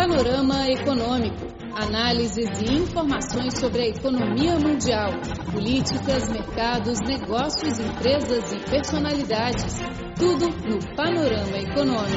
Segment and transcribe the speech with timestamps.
[0.00, 1.46] Panorama Econômico.
[1.74, 5.10] Análises e informações sobre a economia mundial,
[5.52, 9.78] políticas, mercados, negócios, empresas e personalidades.
[10.18, 12.16] Tudo no Panorama Econômico.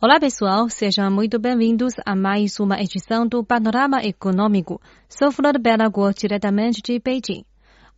[0.00, 4.80] Olá pessoal, sejam muito bem-vindos a mais uma edição do Panorama Econômico.
[5.08, 7.49] Sou Flor Belagor, diretamente de Beijing.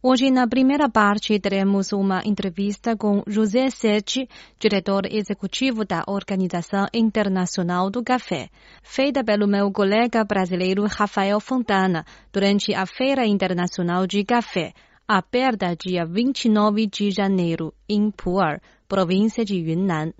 [0.04, 4.28] Hoje, na primeira parte, teremos uma entrevista com José Sete,
[4.58, 8.50] diretor executivo da Organização Internacional do Café,
[8.82, 14.72] feita pelo meu colega brasileiro Rafael Fontana durante a Feira Internacional de Café,
[15.06, 20.12] aberta dia 29 de janeiro, em Pu'er, província de Yunnan.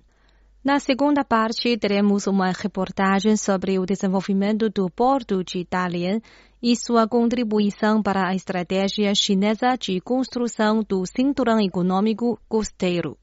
[0.65, 6.21] Na segunda parte, teremos uma reportagem sobre o desenvolvimento do porto de Dalian
[6.63, 13.19] e sua contribuição para a estratégia chinesa de construção do cinturão econômico costeiro.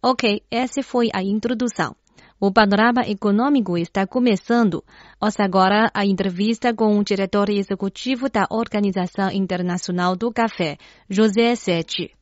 [0.00, 1.96] Ok, essa foi a introdução.
[2.38, 4.84] O panorama econômico está começando.
[5.20, 10.76] Ouça agora a entrevista com o diretor executivo da Organização Internacional do Café,
[11.10, 12.12] José Sete.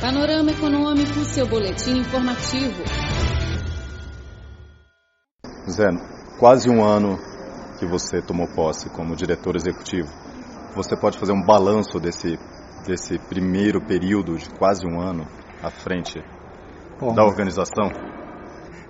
[0.00, 2.97] Panorama Econômico, seu boletim informativo.
[5.70, 5.86] Zé,
[6.38, 7.18] quase um ano
[7.78, 10.08] que você tomou posse como diretor executivo.
[10.74, 12.38] Você pode fazer um balanço desse,
[12.86, 15.26] desse primeiro período de quase um ano
[15.62, 16.20] à frente
[16.98, 17.90] Bom, da organização?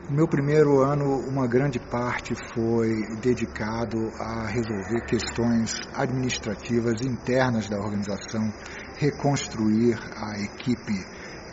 [0.09, 2.89] No meu primeiro ano, uma grande parte foi
[3.21, 8.51] dedicado a resolver questões administrativas internas da organização,
[8.97, 10.95] reconstruir a equipe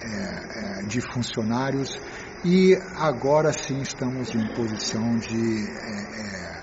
[0.01, 1.99] é, de funcionários
[2.45, 6.61] e agora sim estamos em posição de, é, é,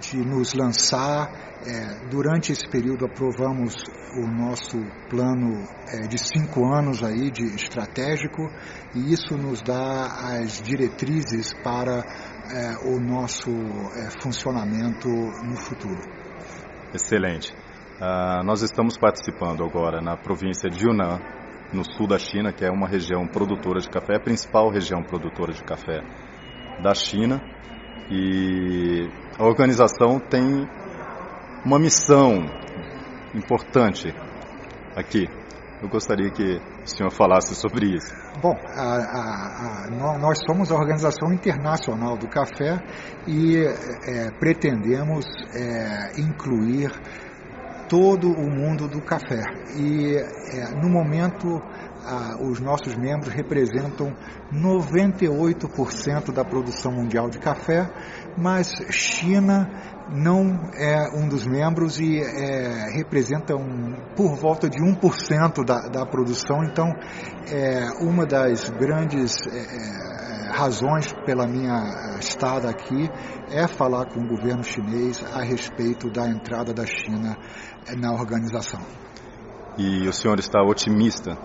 [0.00, 1.52] de nos lançar.
[1.64, 3.72] É, durante esse período aprovamos
[4.16, 4.78] o nosso
[5.08, 8.50] plano é, de cinco anos aí de estratégico
[8.96, 10.06] e isso nos dá
[10.40, 12.02] as diretrizes para
[12.50, 16.02] é, o nosso é, funcionamento no futuro.
[16.92, 17.54] Excelente.
[18.00, 21.20] Uh, nós estamos participando agora na província de Yunnan,
[21.72, 25.52] no sul da China, que é uma região produtora de café, a principal região produtora
[25.52, 26.00] de café
[26.82, 27.40] da China.
[28.10, 30.68] E a organização tem
[31.64, 32.44] uma missão
[33.34, 34.14] importante
[34.96, 35.26] aqui.
[35.82, 38.14] Eu gostaria que o senhor falasse sobre isso.
[38.40, 42.78] Bom, a, a, a, nós somos a Organização Internacional do Café
[43.26, 46.90] e é, pretendemos é, incluir
[47.92, 49.42] todo o mundo do café.
[49.76, 51.60] E é, no momento,
[52.06, 54.16] ah, os nossos membros representam
[54.50, 57.86] 98% da produção mundial de café,
[58.34, 59.68] mas China
[60.10, 66.06] não é um dos membros e é, representa um, por volta de 1% da, da
[66.06, 66.64] produção.
[66.64, 66.88] Então,
[67.46, 70.21] é uma das grandes é, é,
[70.52, 73.10] razões pela minha estada aqui
[73.50, 77.36] é falar com o governo chinês a respeito da entrada da China
[77.96, 78.80] na organização.
[79.78, 81.36] E o senhor está otimista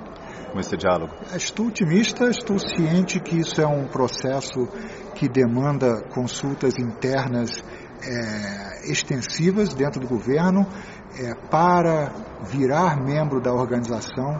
[0.51, 1.13] com esse diálogo?
[1.33, 4.67] Estou otimista, estou ciente que isso é um processo
[5.15, 7.63] que demanda consultas internas
[8.03, 10.65] é, extensivas dentro do governo.
[11.19, 12.11] É, para
[12.51, 14.39] virar membro da organização,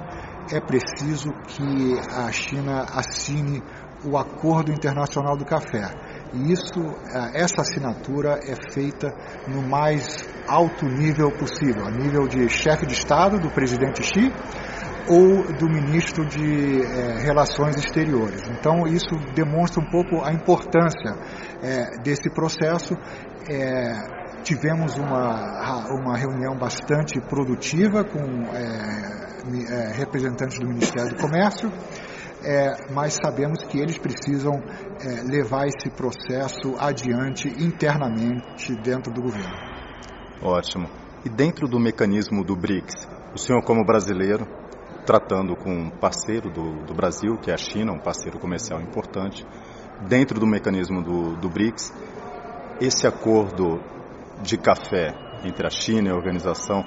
[0.52, 3.64] é preciso que a China assine
[4.06, 5.90] o Acordo Internacional do Café.
[6.34, 6.80] E isso,
[7.14, 9.14] é, essa assinatura é feita
[9.48, 14.32] no mais alto nível possível, a nível de chefe de Estado, do presidente Xi,
[15.10, 18.42] ou do ministro de é, Relações Exteriores.
[18.50, 21.16] Então, isso demonstra um pouco a importância
[21.62, 22.94] é, desse processo.
[23.50, 28.44] É, tivemos uma, uma reunião bastante produtiva com
[29.94, 31.70] representantes do Ministério do Comércio
[32.44, 34.54] é, mas sabemos que eles precisam
[35.02, 39.56] é, levar esse processo adiante internamente dentro do governo.
[40.42, 40.88] Ótimo.
[41.26, 44.48] E dentro do mecanismo do BRICS, o senhor, como brasileiro,
[45.06, 49.46] tratando com um parceiro do, do Brasil, que é a China, um parceiro comercial importante,
[50.08, 51.94] dentro do mecanismo do, do BRICS,
[52.80, 53.82] esse acordo
[54.42, 55.14] de café
[55.44, 56.84] entre a China e a organização,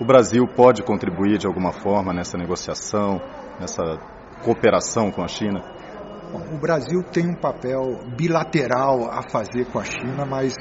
[0.00, 3.20] o Brasil pode contribuir de alguma forma nessa negociação,
[3.60, 3.82] nessa
[4.42, 5.80] cooperação com a China?
[6.32, 7.82] o Brasil tem um papel
[8.16, 10.54] bilateral a fazer com a China, mas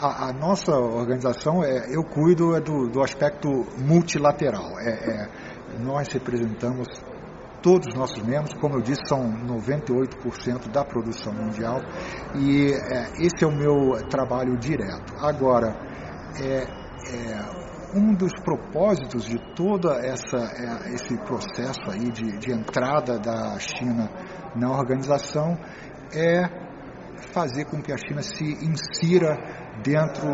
[0.00, 3.48] a, a nossa organização, é, eu cuido é do, do aspecto
[3.78, 4.78] multilateral.
[4.80, 5.28] É, é,
[5.78, 6.86] nós representamos
[7.62, 11.80] todos os nossos membros, como eu disse, são 98% da produção mundial
[12.36, 15.12] e é, esse é o meu trabalho direto.
[15.18, 15.76] Agora,
[16.40, 20.12] é, é, um dos propósitos de todo é,
[20.94, 24.08] esse processo aí de, de entrada da China
[24.54, 25.56] na organização
[26.12, 26.70] é
[27.32, 29.36] fazer com que a China se insira
[29.82, 30.28] dentro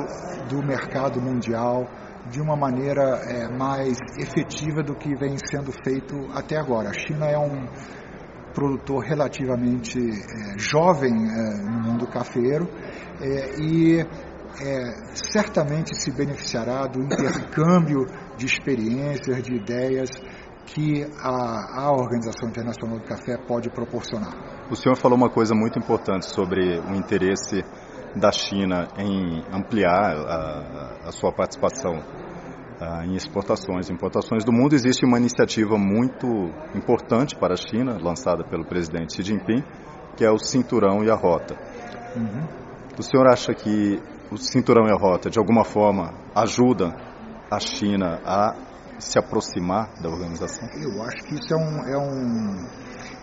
[0.49, 1.87] do mercado mundial
[2.31, 6.91] de uma maneira é, mais efetiva do que vem sendo feito até agora.
[6.91, 7.67] A China é um
[8.53, 12.69] produtor relativamente é, jovem é, no mundo cafeiro
[13.20, 14.06] é, e
[14.61, 18.06] é, certamente se beneficiará do intercâmbio
[18.37, 20.11] de experiências, de ideias
[20.67, 24.32] que a, a Organização Internacional do Café pode proporcionar.
[24.70, 27.62] O senhor falou uma coisa muito importante sobre o interesse
[28.17, 34.75] da China em ampliar a, a sua participação uh, em exportações e importações do mundo.
[34.75, 36.26] Existe uma iniciativa muito
[36.75, 39.62] importante para a China, lançada pelo presidente Xi Jinping,
[40.17, 41.55] que é o Cinturão e a Rota.
[42.17, 42.67] Uhum.
[42.99, 44.00] O senhor acha que
[44.31, 46.94] o Cinturão e Rota, de alguma forma, ajuda
[47.50, 48.55] a China a
[48.99, 50.69] se aproximar da organização?
[50.75, 52.69] Eu acho que isso é um, é um,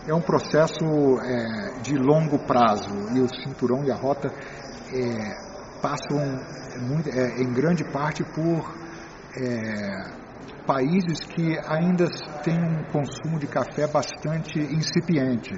[0.08, 6.18] é um processo é, de longo prazo e o Cinturão e a Rota é, passam
[6.88, 8.74] muito, é, em grande parte por
[9.36, 10.24] é,
[10.66, 12.06] países que ainda
[12.42, 15.54] têm um consumo de café bastante incipiente,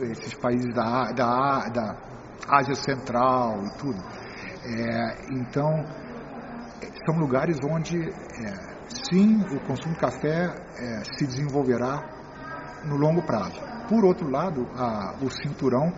[0.00, 1.96] esses países da, da, da
[2.48, 4.25] Ásia Central e tudo.
[4.66, 5.84] É, então,
[7.06, 8.76] são lugares onde, é,
[9.08, 10.46] sim, o consumo de café
[10.76, 12.02] é, se desenvolverá
[12.84, 13.60] no longo prazo.
[13.88, 15.92] Por outro lado, a, o cinturão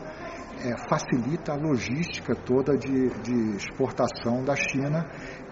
[0.60, 5.06] é, facilita a logística toda de, de, exportação da China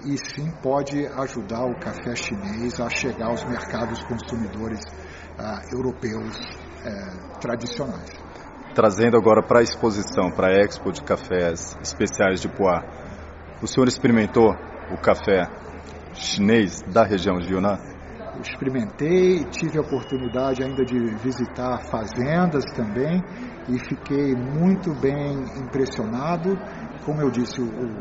[0.04, 4.80] e sim pode ajudar o café chinês a chegar aos mercados consumidores
[5.38, 6.36] ah, europeus
[6.84, 8.25] é, tradicionais.
[8.76, 12.84] Trazendo agora para a exposição, para a Expo de Cafés Especiais de Poá,
[13.62, 14.55] o senhor experimentou
[14.90, 15.49] o café
[16.12, 17.95] chinês da região de Yunnan?
[18.40, 23.22] Experimentei, tive a oportunidade ainda de visitar fazendas também
[23.68, 26.56] e fiquei muito bem impressionado.
[27.04, 27.60] Como eu disse,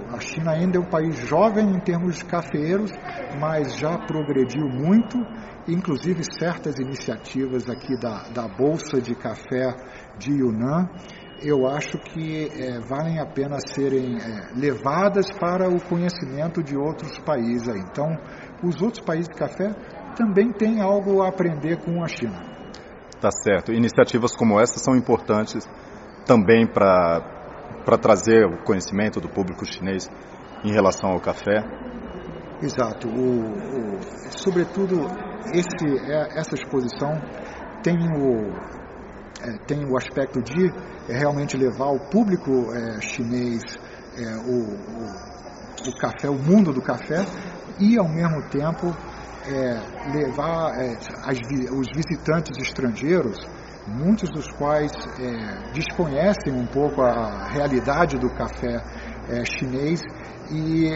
[0.09, 2.91] a China ainda é um país jovem em termos de cafeeiros,
[3.39, 5.17] mas já progrediu muito,
[5.67, 9.75] inclusive certas iniciativas aqui da, da Bolsa de Café
[10.17, 10.89] de Yunnan,
[11.41, 17.19] eu acho que é, valem a pena serem é, levadas para o conhecimento de outros
[17.19, 17.67] países.
[17.67, 17.79] Aí.
[17.79, 18.17] Então,
[18.63, 19.69] os outros países de café
[20.15, 22.41] também têm algo a aprender com a China.
[23.19, 23.71] Tá certo.
[23.71, 25.67] Iniciativas como essa são importantes
[26.25, 30.09] também para trazer o conhecimento do público chinês
[30.63, 31.63] em relação ao café.
[32.61, 33.07] Exato.
[33.07, 33.99] O, o,
[34.31, 35.05] sobretudo,
[35.53, 37.13] esse, é, essa exposição
[37.83, 38.53] tem o,
[39.41, 40.71] é, tem o aspecto de
[41.09, 43.61] é, realmente levar o público é, chinês
[44.17, 47.25] é, o, o, o, café, o mundo do café,
[47.79, 48.95] e ao mesmo tempo
[49.47, 50.71] é, levar
[51.23, 51.39] as,
[51.71, 53.37] os visitantes estrangeiros,
[53.87, 54.91] muitos dos quais
[55.73, 58.81] desconhecem um pouco a realidade do café
[59.45, 60.01] chinês,
[60.51, 60.89] e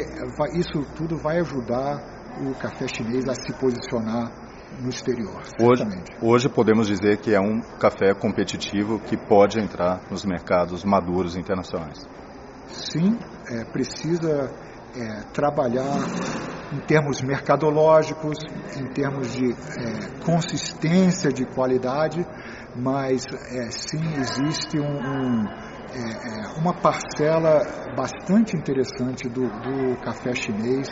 [0.60, 2.01] isso tudo vai ajudar
[2.42, 4.31] o café chinês a se posicionar
[4.81, 5.42] no exterior.
[5.60, 5.84] Hoje,
[6.22, 12.00] hoje podemos dizer que é um café competitivo que pode entrar nos mercados maduros internacionais.
[12.68, 13.18] Sim,
[13.50, 14.52] é, precisa
[14.95, 15.98] é, trabalhar
[16.71, 18.38] em termos mercadológicos,
[18.77, 22.25] em termos de é, consistência de qualidade,
[22.75, 25.45] mas é, sim existe um, um,
[25.92, 27.59] é, é, uma parcela
[27.95, 30.88] bastante interessante do, do café chinês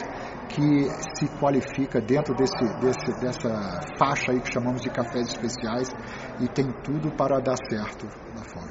[0.50, 5.90] que se qualifica dentro desse, desse, dessa faixa aí que chamamos de cafés especiais
[6.40, 8.67] e tem tudo para dar certo lá fora.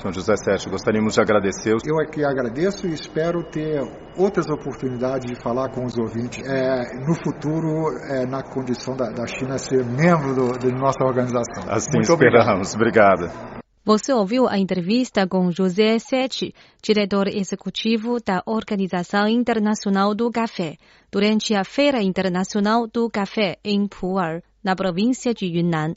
[0.00, 1.76] Senhor José Sérgio, gostaríamos de agradecer.
[1.84, 3.82] Eu aqui agradeço e espero ter
[4.16, 9.26] outras oportunidades de falar com os ouvintes é, no futuro, é, na condição da, da,
[9.26, 11.64] China ser membro do, da nossa organização.
[11.68, 12.74] Assim Muito esperamos.
[12.74, 13.24] Obrigado.
[13.24, 13.60] obrigado.
[13.84, 20.76] Você ouviu a entrevista com José Sete, diretor executivo da Organização Internacional do Café,
[21.12, 25.92] durante a Feira Internacional do Café em Pu'er, na província de Yunnan.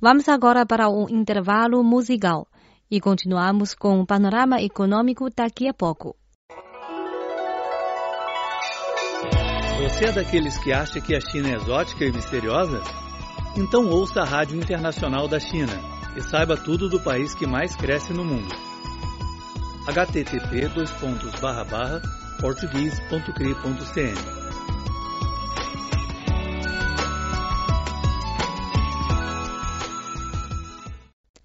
[0.00, 2.46] Vamos agora para um intervalo musical
[2.90, 6.16] e continuamos com o panorama econômico daqui a pouco.
[9.82, 12.82] Você é daqueles que acha que a China é exótica e misteriosa?
[13.56, 15.72] Então ouça a Rádio Internacional da China
[16.16, 18.48] e saiba tudo do país que mais cresce no mundo.
[19.86, 20.68] http
[22.40, 24.45] português.cri.cn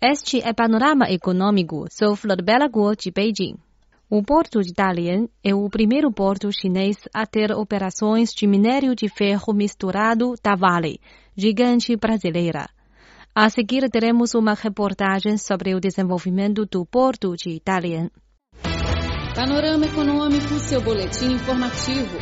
[0.04, 1.86] Este é Panorama Econômico.
[1.92, 3.56] Sou Flor Bela Guo, de Beijing.
[4.10, 9.08] O porto de Dalian é o primeiro porto chinês a ter operações de minério de
[9.08, 11.00] ferro misturado da Vale,
[11.38, 12.68] gigante brasileira.
[13.36, 18.10] A seguir, teremos uma reportagem sobre o desenvolvimento do porto de Dalian.
[19.36, 22.18] Panorama Econômico, seu boletim informativo.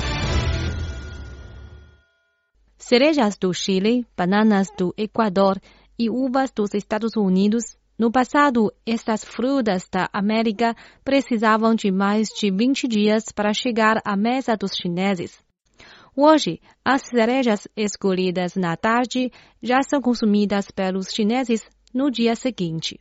[2.77, 5.62] Cerejas do Chile, bananas do Equador
[6.00, 7.77] e uvas dos Estados Unidos.
[7.98, 14.15] No passado, estas frutas da América precisavam de mais de 20 dias para chegar à
[14.15, 15.38] mesa dos chineses.
[16.15, 19.29] Hoje, as cerejas escolhidas na tarde
[19.62, 21.62] já são consumidas pelos chineses
[21.94, 23.00] no dia seguinte.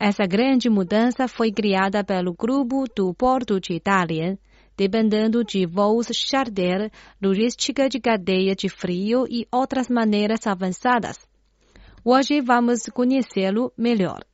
[0.00, 4.38] Essa grande mudança foi criada pelo grupo do Porto de Dalian,
[4.76, 6.90] dependendo de voos charter,
[7.20, 11.27] logística de cadeia de frio e outras maneiras avançadas.
[12.10, 14.24] Hoje vamos conhecê-lo melhor.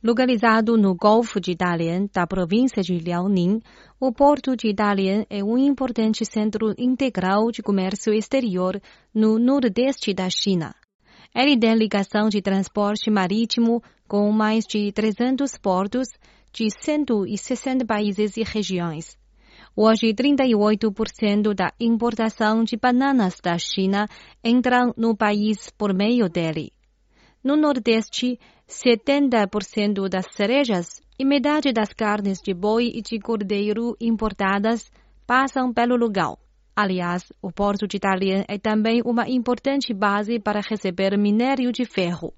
[0.00, 3.60] Localizado no Golfo de Dalian, da província de Liaoning,
[3.98, 8.80] o porto de Dalian é um importante centro integral de comércio exterior
[9.12, 10.72] no nordeste da China.
[11.34, 16.06] Ele tem ligação de transporte marítimo com mais de 300 portos
[16.52, 19.18] de 160 países e regiões.
[19.74, 24.06] Hoje, 38% da importação de bananas da China
[24.44, 26.77] entram no país por meio dele.
[27.42, 34.90] No Nordeste, 70% das cerejas e metade das carnes de boi e de cordeiro importadas
[35.26, 36.36] passam pelo lugar.
[36.74, 42.32] Aliás, o porto de Dalian é também uma importante base para receber minério de ferro.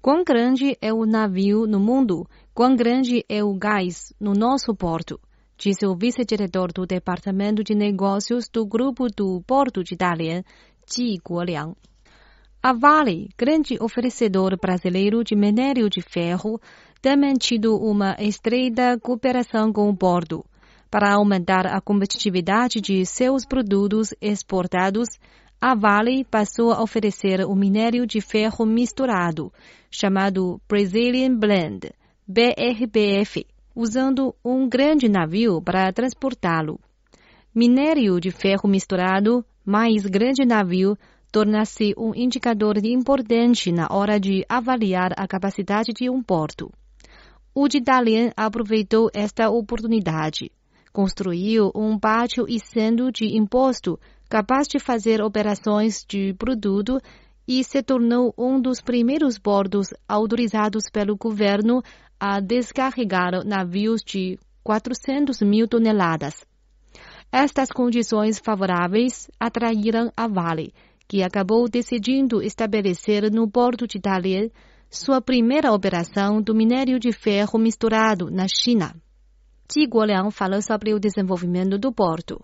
[0.00, 5.18] Quão grande é o navio no mundo, quão grande é o gás no nosso porto
[5.62, 10.42] disse o vice-diretor do Departamento de Negócios do Grupo do Porto de Dalian,
[10.92, 11.76] Ji Guoliang.
[12.64, 16.60] A Vale, grande oferecedor brasileiro de minério de ferro,
[17.00, 20.44] tem mantido uma estreita cooperação com o porto.
[20.88, 25.08] Para aumentar a competitividade de seus produtos exportados,
[25.60, 29.52] a Vale passou a oferecer o minério de ferro misturado,
[29.90, 31.90] chamado Brazilian Blend,
[32.28, 36.78] BRBF, usando um grande navio para transportá-lo.
[37.52, 40.96] Minério de ferro misturado mais grande navio
[41.32, 46.70] torna-se um indicador importante na hora de avaliar a capacidade de um porto.
[47.54, 50.52] O de Dalian aproveitou esta oportunidade.
[50.92, 53.98] Construiu um pátio isento de imposto
[54.28, 57.00] capaz de fazer operações de produto
[57.48, 61.82] e se tornou um dos primeiros portos autorizados pelo governo
[62.20, 66.44] a descarregar navios de 400 mil toneladas.
[67.32, 70.74] Estas condições favoráveis atraíram a Vale,
[71.07, 74.49] que acabou decidindo estabelecer no porto de Dalian
[74.89, 78.95] sua primeira operação do minério de ferro misturado na China.
[79.69, 82.41] Ji Guoliang falou sobre o desenvolvimento do porto.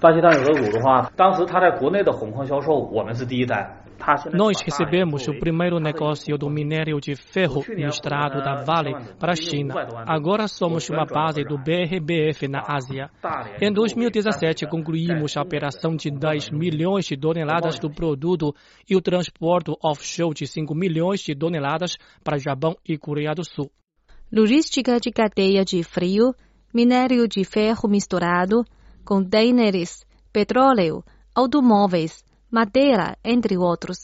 [0.00, 3.83] 大西丹有个股的话，当时它在国内的红矿销售，我们是第一单。
[4.33, 9.73] nós recebemos o primeiro negócio do minério de ferro misturado da Vale para a China.
[10.07, 13.09] Agora somos uma base do BRBF na Ásia.
[13.61, 18.53] Em 2017, concluímos a operação de 10 milhões de toneladas do produto
[18.89, 23.69] e o transporte offshore de 5 milhões de toneladas para Japão e Coreia do Sul.
[24.31, 26.33] Logística de cadeia de frio,
[26.73, 28.65] minério de ferro misturado,
[29.05, 32.24] containers, petróleo, automóveis,
[32.55, 33.97] madeira, entre outros,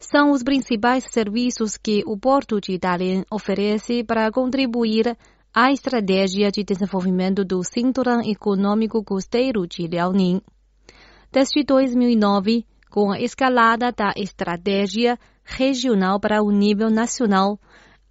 [0.00, 5.14] são os principais serviços que o Porto de Dalian oferece para contribuir
[5.52, 10.40] à estratégia de desenvolvimento do Cinturão Econômico Costeiro de Liaoning.
[11.30, 17.60] Desde 2009, com a escalada da estratégia regional para o nível nacional,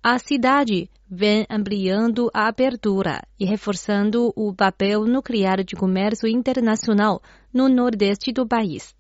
[0.04, 7.20] a cidade vem ampliando a abertura e reforçando o papel nuclear de comércio internacional
[7.52, 8.96] no nordeste do país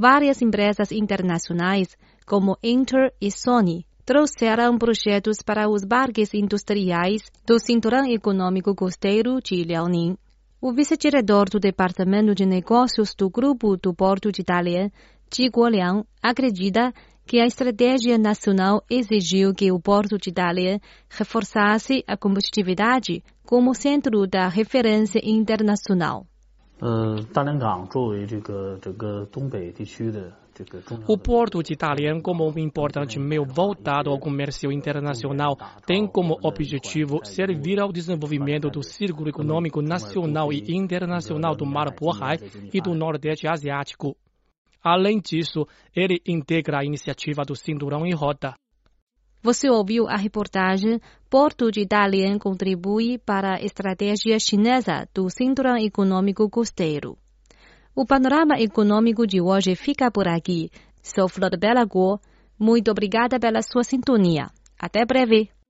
[0.00, 1.94] várias empresas internacionais,
[2.26, 9.62] como Inter e Sony, trouxeram projetos para os parques industriais do Cinturão Econômico Costeiro de
[9.62, 10.16] Liaoning.
[10.58, 14.90] O vice-diretor do Departamento de Negócios do Grupo do Porto de Dalian,
[15.30, 16.94] Ji Guoliang, acredita
[17.26, 20.80] que a estratégia nacional exigiu que o Porto de Dalian
[21.10, 26.26] reforçasse a competitividade como centro da referência internacional.
[26.79, 30.33] 呃，大连港作为这个整个东北地区的
[31.05, 37.19] o Porto de Dalian, como um importante meio voltado ao comércio internacional, tem como objetivo
[37.25, 42.37] servir ao desenvolvimento do círculo econômico nacional e internacional do Mar Bohai
[42.73, 44.15] e do Nordeste Asiático.
[44.81, 48.55] Além disso, ele integra a iniciativa do Cinturão em Rota.
[49.42, 56.48] Você ouviu a reportagem Porto de Dalian contribui para a estratégia chinesa do Cinturão Econômico
[56.50, 57.16] Costeiro.
[57.94, 60.70] O panorama econômico de hoje fica por aqui.
[61.02, 62.20] Sou Flor Bela Guo.
[62.58, 64.48] Muito obrigada pela sua sintonia.
[64.78, 65.50] Até breve.